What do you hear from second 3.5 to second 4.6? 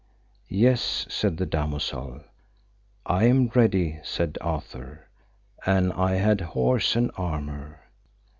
ready, said